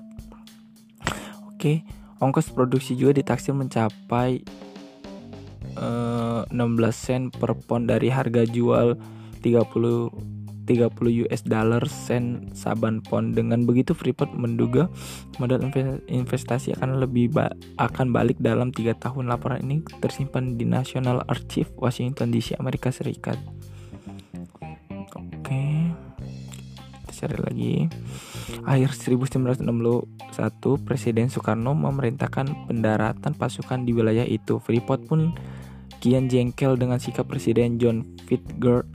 Oke, 1.55 1.87
ongkos 2.21 2.53
produksi 2.53 2.99
juga 2.99 3.17
ditaksir 3.17 3.57
mencapai 3.57 4.45
eh, 5.79 6.41
16 6.51 6.55
sen 6.93 7.23
per 7.33 7.57
pon 7.57 7.89
dari 7.89 8.13
harga 8.13 8.45
jual 8.45 8.99
30 9.41 10.44
30 10.65 11.29
US 11.29 11.43
dollar 11.45 11.85
sen 11.87 12.51
saban 12.57 13.05
pon. 13.05 13.37
Dengan 13.37 13.69
begitu 13.69 13.93
Freeport 13.93 14.33
menduga 14.33 14.89
modal 15.37 15.65
investasi 16.09 16.75
akan 16.77 17.05
lebih 17.05 17.33
ba 17.33 17.53
akan 17.77 18.11
balik 18.11 18.41
dalam 18.41 18.73
tiga 18.73 18.97
tahun. 18.97 19.29
Laporan 19.29 19.63
ini 19.65 19.85
tersimpan 20.01 20.57
di 20.57 20.65
National 20.65 21.23
Archive 21.29 21.71
Washington 21.77 22.33
DC 22.33 22.57
Amerika 22.57 22.89
Serikat. 22.89 23.37
Oke. 25.15 25.93
Kita 27.05 27.13
cari 27.13 27.37
lagi. 27.39 27.75
Akhir 28.65 28.97
1961, 28.97 29.69
Presiden 30.89 31.29
Soekarno 31.29 31.77
memerintahkan 31.77 32.69
pendaratan 32.69 33.37
pasukan 33.37 33.85
di 33.85 33.93
wilayah 33.93 34.25
itu. 34.25 34.57
Freeport 34.57 35.05
pun 35.05 35.37
kian 36.01 36.29
jengkel 36.29 36.77
dengan 36.77 37.01
sikap 37.01 37.29
Presiden 37.29 37.77
John 37.81 38.05
Fitzgerald 38.25 38.89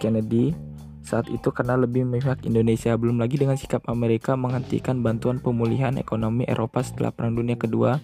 Kennedy 0.00 0.73
saat 1.04 1.28
itu 1.28 1.52
karena 1.52 1.76
lebih 1.76 2.08
memihak 2.08 2.42
Indonesia 2.48 2.96
belum 2.96 3.20
lagi 3.20 3.36
dengan 3.36 3.60
sikap 3.60 3.84
Amerika 3.92 4.34
menghentikan 4.40 5.04
bantuan 5.04 5.36
pemulihan 5.38 5.94
ekonomi 6.00 6.48
Eropa 6.48 6.80
setelah 6.80 7.12
Perang 7.12 7.36
Dunia 7.36 7.60
Kedua 7.60 8.00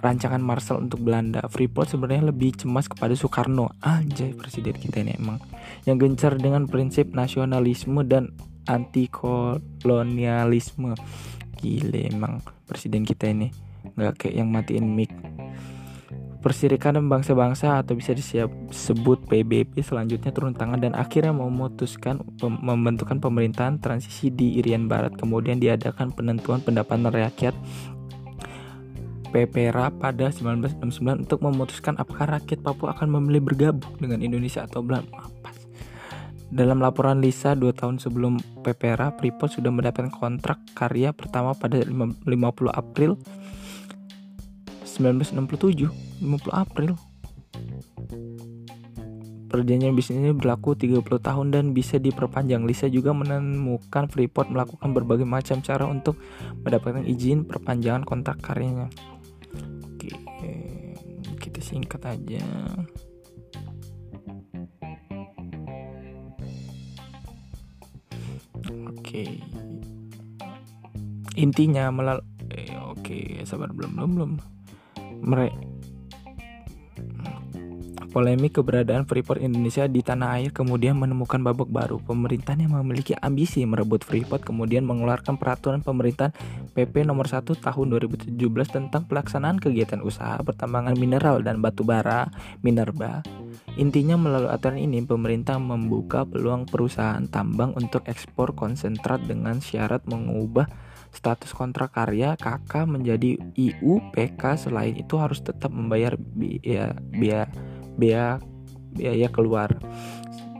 rancangan 0.00 0.40
Marshall 0.40 0.88
untuk 0.88 1.04
Belanda. 1.04 1.44
Freeport 1.52 1.92
sebenarnya 1.92 2.32
lebih 2.32 2.56
cemas 2.56 2.88
kepada 2.88 3.12
Soekarno. 3.12 3.76
Anjay 3.84 4.32
presiden 4.32 4.74
kita 4.80 5.04
ini 5.04 5.14
emang. 5.20 5.38
Yang 5.84 6.08
gencar 6.08 6.32
dengan 6.40 6.64
prinsip 6.66 7.12
nasionalisme 7.12 8.00
dan 8.08 8.32
anti 8.64 9.12
kolonialisme 9.12 10.96
gile 11.60 12.00
emang 12.08 12.40
presiden 12.64 13.04
kita 13.04 13.28
ini. 13.28 13.52
Nggak 13.96 14.24
kayak 14.24 14.34
yang 14.40 14.48
matiin 14.48 14.88
mic 14.88 15.12
Perserikatan 16.40 17.04
Bangsa-Bangsa 17.04 17.84
atau 17.84 17.92
bisa 17.92 18.16
disebut 18.16 19.28
PBB 19.28 19.84
selanjutnya 19.84 20.32
turun 20.32 20.56
tangan 20.56 20.80
dan 20.80 20.96
akhirnya 20.96 21.36
memutuskan 21.36 22.24
pem 22.40 22.56
membentukkan 22.56 23.20
pemerintahan 23.20 23.76
transisi 23.76 24.32
di 24.32 24.56
Irian 24.56 24.88
Barat. 24.88 25.20
Kemudian 25.20 25.60
diadakan 25.60 26.16
penentuan 26.16 26.64
pendapatan 26.64 27.12
rakyat 27.12 27.52
PPRA 29.30 29.92
pada 29.94 30.32
1969 30.32 31.28
untuk 31.28 31.38
memutuskan 31.44 32.00
apakah 32.00 32.40
rakyat 32.40 32.64
Papua 32.64 32.96
akan 32.96 33.20
memilih 33.20 33.44
bergabung 33.44 33.92
dengan 34.00 34.24
Indonesia 34.24 34.64
atau 34.64 34.80
belum. 34.80 35.06
Dalam 36.50 36.82
laporan 36.82 37.22
Lisa 37.22 37.54
dua 37.54 37.70
tahun 37.70 38.02
sebelum 38.02 38.64
PPRA, 38.66 39.14
Freeport 39.14 39.54
sudah 39.54 39.70
mendapatkan 39.70 40.10
kontrak 40.10 40.58
karya 40.74 41.14
pertama 41.14 41.54
pada 41.54 41.78
50 41.78 42.26
April 42.74 43.14
1967 44.84 45.88
50 46.20 46.52
April 46.52 46.96
Perjanjian 49.50 49.98
bisnis 49.98 50.22
ini 50.22 50.30
berlaku 50.30 50.78
30 50.78 51.02
tahun 51.02 51.46
dan 51.50 51.64
bisa 51.74 51.98
diperpanjang. 51.98 52.62
Lisa 52.62 52.86
juga 52.86 53.10
menemukan 53.10 54.06
Freeport 54.06 54.46
melakukan 54.46 54.94
berbagai 54.94 55.26
macam 55.26 55.58
cara 55.58 55.90
untuk 55.90 56.14
mendapatkan 56.62 57.02
izin 57.02 57.42
perpanjangan 57.50 58.06
kontrak 58.06 58.38
karyanya. 58.38 58.86
Oke, 59.90 60.14
kita 61.42 61.58
singkat 61.58 61.98
aja. 62.06 62.46
Oke. 68.86 69.42
Intinya 71.34 71.90
melalui 71.90 72.22
eh, 72.54 72.78
oke, 72.78 73.42
sabar 73.42 73.74
belum 73.74 73.98
belum 73.98 74.10
belum 74.14 74.32
mereka 75.20 75.70
Polemik 78.10 78.58
keberadaan 78.58 79.06
Freeport 79.06 79.38
Indonesia 79.38 79.86
di 79.86 80.02
tanah 80.02 80.42
air 80.42 80.50
kemudian 80.50 80.98
menemukan 80.98 81.38
babak 81.46 81.70
baru. 81.70 82.02
Pemerintahan 82.02 82.66
yang 82.66 82.74
memiliki 82.82 83.14
ambisi 83.14 83.62
merebut 83.62 84.02
Freeport 84.02 84.42
kemudian 84.42 84.82
mengeluarkan 84.82 85.38
peraturan 85.38 85.78
pemerintahan 85.78 86.34
PP 86.74 87.06
nomor 87.06 87.30
1 87.30 87.46
tahun 87.46 87.86
2017 87.86 88.34
tentang 88.66 89.06
pelaksanaan 89.06 89.62
kegiatan 89.62 90.02
usaha 90.02 90.42
pertambangan 90.42 90.98
mineral 90.98 91.38
dan 91.46 91.62
batu 91.62 91.86
bara 91.86 92.26
Minerba. 92.66 93.22
Intinya 93.78 94.18
melalui 94.18 94.50
aturan 94.50 94.82
ini 94.82 95.06
pemerintah 95.06 95.62
membuka 95.62 96.26
peluang 96.26 96.66
perusahaan 96.66 97.22
tambang 97.30 97.78
untuk 97.78 98.02
ekspor 98.10 98.58
konsentrat 98.58 99.22
dengan 99.22 99.62
syarat 99.62 100.02
mengubah 100.10 100.66
status 101.10 101.50
kontrak 101.52 101.94
karya 101.94 102.38
KK 102.38 102.86
menjadi 102.86 103.36
IUPK 103.58 104.42
selain 104.56 104.94
itu 104.94 105.18
harus 105.18 105.42
tetap 105.42 105.74
membayar 105.74 106.14
biaya 106.16 106.94
biaya 107.10 107.44
biaya, 107.98 108.26
biaya 108.94 109.28
keluar 109.28 109.74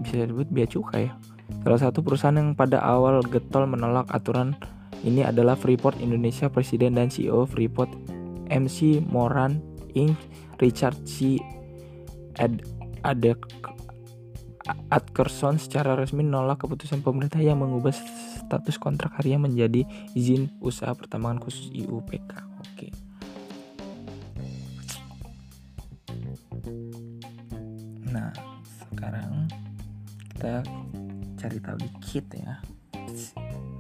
bisa 0.02 0.26
disebut 0.26 0.48
biaya 0.50 0.68
cukai 0.68 1.06
salah 1.62 1.80
satu 1.80 2.02
perusahaan 2.02 2.36
yang 2.36 2.54
pada 2.54 2.82
awal 2.82 3.22
getol 3.26 3.66
menolak 3.66 4.06
aturan 4.10 4.54
ini 5.00 5.24
adalah 5.24 5.56
Freeport 5.56 5.96
Indonesia 5.98 6.52
Presiden 6.52 7.00
dan 7.00 7.08
CEO 7.08 7.48
Freeport 7.48 7.88
MC 8.52 9.00
Moran 9.08 9.62
Inc. 9.96 10.16
Richard 10.60 11.08
C. 11.08 11.40
Ad 12.36 12.60
Adek 13.00 13.40
Atkerson 14.92 15.56
secara 15.56 15.96
resmi 15.96 16.20
menolak 16.20 16.60
keputusan 16.60 17.00
pemerintah 17.00 17.40
yang 17.40 17.64
mengubah 17.64 17.96
status 18.50 18.82
kontrak 18.82 19.14
karya 19.14 19.38
menjadi 19.38 19.86
izin 20.18 20.50
usaha 20.58 20.90
pertambangan 20.90 21.38
khusus 21.38 21.70
IUPK. 21.70 22.30
Oke. 22.66 22.90
Nah, 28.10 28.34
sekarang 28.90 29.46
kita 30.34 30.66
cari 31.38 31.58
tahu 31.62 31.78
dikit 31.78 32.26
ya 32.34 32.58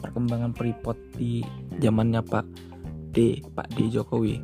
perkembangan 0.06 0.54
Freeport 0.54 0.98
di 1.18 1.42
zamannya 1.82 2.22
Pak 2.22 2.46
D, 3.10 3.42
Pak 3.50 3.74
D 3.74 3.90
Jokowi. 3.90 4.38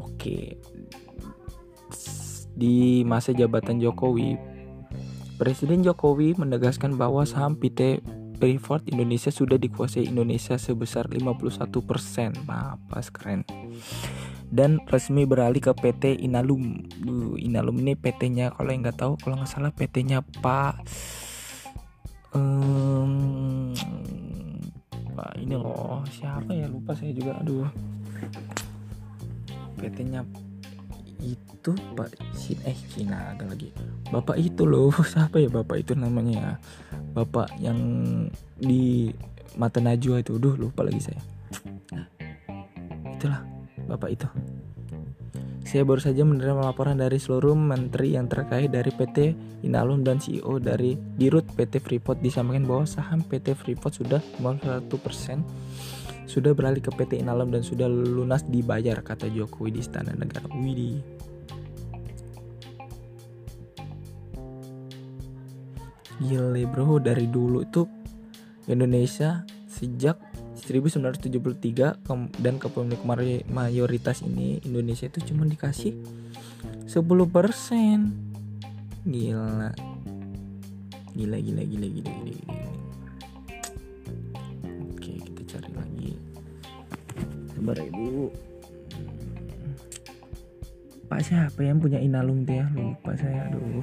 Oke. 0.00 0.56
Di 2.58 3.04
masa 3.04 3.36
jabatan 3.36 3.76
Jokowi, 3.78 4.40
Presiden 5.38 5.86
Jokowi 5.86 6.34
menegaskan 6.34 6.98
bahwa 6.98 7.22
saham 7.22 7.54
PT 7.54 8.02
Freeport 8.38 8.86
Indonesia 8.86 9.34
sudah 9.34 9.58
dikuasai 9.58 10.06
Indonesia 10.06 10.54
sebesar 10.54 11.10
51%. 11.10 12.46
Apa 12.46 13.02
keren. 13.10 13.42
Dan 14.48 14.80
resmi 14.88 15.28
beralih 15.28 15.60
ke 15.60 15.74
PT 15.74 16.22
Inalum. 16.22 16.86
Uh, 17.04 17.34
Inalum 17.36 17.76
ini 17.82 17.98
PT-nya 17.98 18.54
kalau 18.54 18.70
yang 18.70 18.86
nggak 18.86 18.96
tahu 18.96 19.12
kalau 19.20 19.36
nggak 19.36 19.50
salah 19.50 19.74
PT-nya 19.74 20.24
Pak 20.40 20.86
um, 22.32 23.74
Pak 25.18 25.32
ini 25.42 25.54
loh 25.58 26.06
siapa 26.08 26.54
ya 26.54 26.70
lupa 26.70 26.94
saya 26.94 27.12
juga 27.12 27.36
aduh 27.42 27.68
PT-nya 29.78 30.22
itu 31.22 31.72
Pak 31.98 32.10
Sin 32.34 32.58
eh 32.62 32.78
Cina 32.94 33.34
ada 33.34 33.44
lagi. 33.46 33.74
Bapak 34.08 34.38
itu 34.38 34.64
loh 34.64 34.94
siapa 35.10 35.42
ya 35.42 35.50
Bapak 35.50 35.82
itu 35.82 35.92
namanya 35.98 36.58
Bapak 37.14 37.58
yang 37.58 37.78
di 38.58 39.10
mata 39.58 39.82
Najwa 39.82 40.22
itu. 40.22 40.38
Duh 40.38 40.54
lupa 40.54 40.86
lagi 40.86 41.02
saya. 41.02 41.20
Nah, 41.94 42.06
itulah 43.14 43.42
Bapak 43.90 44.10
itu. 44.14 44.28
Saya 45.68 45.84
baru 45.84 46.00
saja 46.00 46.24
menerima 46.24 46.64
laporan 46.64 46.96
dari 46.96 47.20
seluruh 47.20 47.52
menteri 47.52 48.16
yang 48.16 48.24
terkait 48.24 48.72
dari 48.72 48.88
PT 48.88 49.36
Inalum 49.68 50.00
dan 50.00 50.16
CEO 50.16 50.56
dari 50.56 50.96
Dirut 50.96 51.44
PT 51.44 51.84
Freeport. 51.84 52.24
Disampaikan 52.24 52.64
bahwa 52.64 52.88
saham 52.88 53.20
PT 53.20 53.52
Freeport 53.52 54.00
sudah 54.00 54.24
51% 54.40 54.88
sudah 56.28 56.52
beralih 56.52 56.84
ke 56.84 56.92
PT 56.92 57.24
Inalum 57.24 57.48
dan 57.48 57.64
sudah 57.64 57.88
lunas 57.88 58.44
dibayar 58.44 59.00
kata 59.00 59.32
Jokowi 59.32 59.72
di 59.72 59.80
Istana 59.80 60.12
Negara. 60.12 60.44
Widih. 60.52 61.00
Gile 66.18 66.62
bro 66.68 67.00
dari 67.00 67.30
dulu 67.30 67.64
itu 67.64 67.88
Indonesia 68.68 69.48
sejak 69.70 70.20
1973 70.58 72.04
dan 72.42 72.54
kepemilikan 72.60 73.46
mayoritas 73.48 74.20
ini 74.26 74.60
Indonesia 74.66 75.06
itu 75.08 75.32
cuma 75.32 75.48
dikasih 75.48 75.94
10% 76.84 76.92
gila 79.08 79.72
gila 81.14 81.38
gila 81.38 81.38
gila 81.40 81.62
gila 81.64 81.86
gila, 81.88 82.12
gila. 82.44 82.67
Sabar 87.58 87.74
ya 87.74 87.90
dulu 87.90 88.30
Pak 91.10 91.20
siapa 91.26 91.60
yang 91.66 91.82
punya 91.82 91.98
inalung 91.98 92.46
tuh 92.46 92.54
ya 92.54 92.68
lupa 92.76 93.16
saya 93.16 93.48
aduh. 93.48 93.80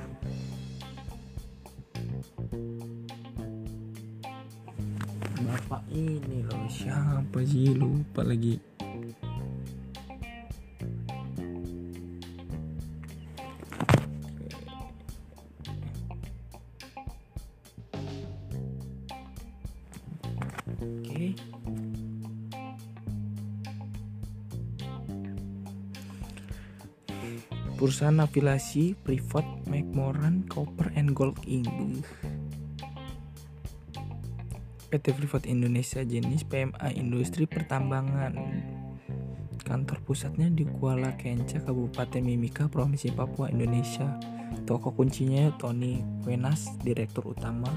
Bapak 5.41 5.83
ini 5.89 6.45
loh 6.45 6.69
siapa 6.69 7.41
sih? 7.41 7.73
Lupa 7.73 8.21
lagi 8.21 8.61
Perusahaan 28.05 28.29
afiliasi 28.29 28.93
Privat 29.01 29.65
McMoran 29.65 30.45
Copper 30.45 30.93
and 30.93 31.17
Gold 31.17 31.41
Inc. 31.49 32.05
PT 34.93 35.05
Freeport 35.09 35.49
Indonesia 35.49 36.05
jenis 36.05 36.45
PMA 36.45 36.93
Industri 37.01 37.49
Pertambangan. 37.49 38.37
Kantor 39.57 39.97
pusatnya 40.05 40.53
di 40.53 40.69
Kuala 40.69 41.17
Kenca, 41.17 41.57
Kabupaten 41.57 42.21
Mimika, 42.21 42.69
Provinsi 42.69 43.09
Papua, 43.09 43.49
Indonesia. 43.49 44.05
Toko 44.69 44.93
kuncinya 44.93 45.49
Tony 45.57 46.05
Wenas, 46.29 46.77
Direktur 46.85 47.33
Utama. 47.33 47.73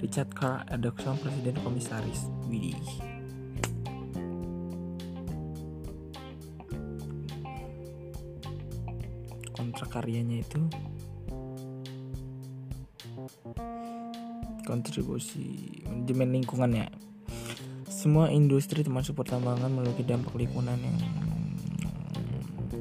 Richard 0.00 0.32
Carr 0.32 0.64
Adakson, 0.72 1.20
Presiden 1.20 1.60
Komisaris. 1.60 2.24
Widih. 2.48 3.07
Karyanya 9.86 10.42
itu? 10.42 10.58
Kontribusi 14.66 15.78
manajemen 15.86 16.42
lingkungan 16.42 16.70
ya. 16.72 16.86
Semua 17.86 18.32
industri 18.32 18.80
termasuk 18.80 19.20
pertambangan 19.20 19.68
memiliki 19.68 20.02
dampak 20.02 20.34
lingkungan 20.34 20.78
yang 20.80 20.96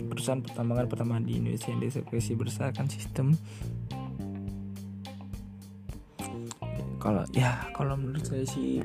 perusahaan 0.08 0.42
pertambangan 0.42 0.88
pertama 0.90 1.22
di 1.22 1.38
Indonesia 1.38 1.70
yang 1.70 1.84
dieksekusi 1.84 2.34
berdasarkan 2.34 2.88
sistem. 2.90 3.38
Kalau 6.98 7.24
ya 7.36 7.70
kalau 7.78 7.94
menurut 7.94 8.26
saya 8.26 8.44
sih 8.48 8.82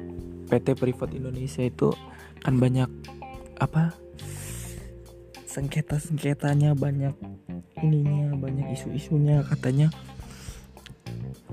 PT 0.51 0.77
Privat 0.77 1.11
Indonesia 1.17 1.65
itu 1.65 1.95
kan 2.43 2.61
banyak 2.61 2.91
apa 3.63 3.95
sengketa 5.53 6.01
sengketanya 6.01 6.73
banyak 6.73 7.13
ininya 7.85 8.33
banyak 8.41 8.73
isu-isunya. 8.73 9.45
Katanya 9.45 9.93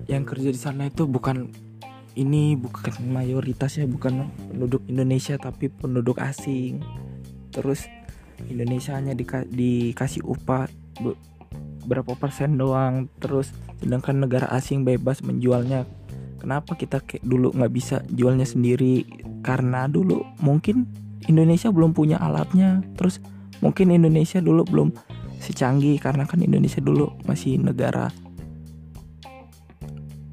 yang 0.08 0.24
kerja 0.24 0.56
di 0.56 0.60
sana 0.60 0.88
itu 0.88 1.04
bukan 1.04 1.52
ini 2.16 2.56
bukan 2.56 2.96
mayoritasnya 3.12 3.92
bukan 3.92 4.32
penduduk 4.48 4.88
Indonesia 4.88 5.36
tapi 5.36 5.68
penduduk 5.68 6.16
asing. 6.24 6.80
Terus 7.52 7.92
Indonesia 8.48 8.96
hanya 8.96 9.12
dika 9.12 9.44
dikasih 9.44 10.24
upah 10.24 10.72
berapa 11.84 12.16
persen 12.16 12.56
doang. 12.56 13.12
Terus 13.20 13.52
sedangkan 13.84 14.24
negara 14.24 14.48
asing 14.56 14.88
bebas 14.88 15.20
menjualnya. 15.28 15.84
Kenapa 16.40 16.80
kita 16.80 17.04
kayak 17.04 17.28
dulu 17.28 17.52
nggak 17.52 17.74
bisa 17.76 18.00
jualnya 18.08 18.48
sendiri? 18.48 19.04
Karena 19.44 19.92
dulu 19.92 20.24
mungkin 20.40 20.88
Indonesia 21.28 21.68
belum 21.68 21.92
punya 21.92 22.16
alatnya. 22.16 22.80
Terus 22.96 23.20
mungkin 23.60 23.92
Indonesia 23.92 24.40
dulu 24.40 24.64
belum 24.68 24.90
secanggih 25.40 26.00
karena 26.04 26.28
kan 26.28 26.44
Indonesia 26.44 26.84
dulu 26.84 27.16
masih 27.24 27.60
negara 27.60 28.12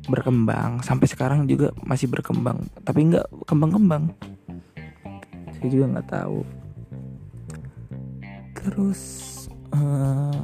berkembang. 0.06 0.82
Sampai 0.82 1.06
sekarang 1.10 1.46
juga 1.50 1.74
masih 1.82 2.10
berkembang. 2.10 2.62
Tapi 2.82 3.14
nggak 3.14 3.26
kembang-kembang. 3.46 4.14
Saya 5.54 5.68
juga 5.70 5.86
nggak 5.98 6.08
tahu. 6.10 6.40
Terus 8.54 9.00
uh, 9.74 10.42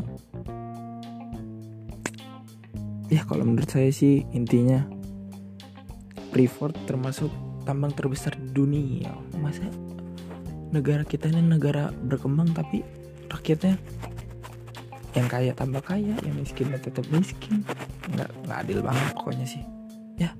ya 3.11 3.27
kalau 3.27 3.43
menurut 3.43 3.71
saya 3.71 3.91
sih 3.91 4.23
intinya 4.31 4.87
Freeport 6.31 6.79
termasuk 6.89 7.29
tambang 7.67 7.93
terbesar 7.93 8.35
di 8.39 8.51
dunia. 8.51 9.11
Masa 9.39 9.67
negara 10.73 11.05
kita 11.05 11.29
ini 11.29 11.45
negara 11.45 11.93
berkembang 12.09 12.57
tapi 12.57 12.81
rakyatnya 13.29 13.77
yang 15.13 15.29
kaya 15.29 15.53
tambah 15.53 15.85
kaya 15.85 16.17
yang 16.25 16.37
miskin 16.41 16.73
tetap 16.73 17.05
miskin. 17.13 17.61
Nggak 18.17 18.33
nggak 18.49 18.59
adil 18.65 18.81
banget 18.81 19.13
pokoknya 19.13 19.47
sih. 19.47 19.63
Ya 20.17 20.33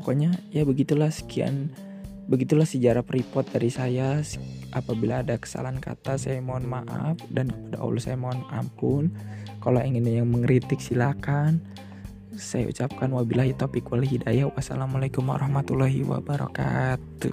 pokoknya 0.00 0.32
ya 0.48 0.64
begitulah 0.64 1.12
sekian 1.12 1.68
begitulah 2.24 2.64
sejarah 2.64 3.04
Freeport 3.04 3.52
dari 3.52 3.68
saya. 3.68 4.24
Apabila 4.74 5.22
ada 5.22 5.38
kesalahan 5.38 5.78
kata 5.78 6.18
saya 6.18 6.42
mohon 6.42 6.66
maaf 6.66 7.20
dan 7.30 7.52
kepada 7.52 7.78
Allah 7.78 8.02
saya 8.02 8.16
mohon 8.16 8.42
ampun. 8.50 9.12
Kalau 9.60 9.78
ingin 9.84 10.08
yang 10.08 10.28
mengkritik 10.32 10.80
silakan. 10.80 11.60
Saya 12.34 12.66
ucapkan 12.66 13.14
wabillahi 13.14 13.54
taufiq 13.54 13.86
wal 13.94 14.02
hidayah. 14.02 14.50
Wassalamualaikum 14.50 15.22
warahmatullahi 15.22 16.02
wabarakatuh 16.02 17.30